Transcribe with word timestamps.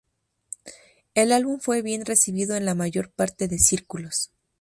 El 1.13 1.31
álbum 1.31 1.59
fue 1.59 1.83
bien 1.83 2.07
recibido 2.07 2.55
en 2.55 2.65
la 2.65 2.73
mayor 2.73 3.11
parte 3.11 3.47
de 3.47 3.59
círculos. 3.59 4.31